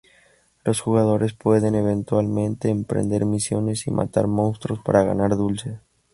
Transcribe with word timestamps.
Los 0.63 0.81
jugadores 0.81 1.33
pueden 1.33 1.75
eventualmente 1.75 2.69
emprender 2.69 3.23
misiones 3.23 3.85
y 3.85 3.91
matar 3.91 4.25
monstruos 4.25 4.79
para 4.83 5.03
ganar 5.03 5.37
dulces. 5.37 5.77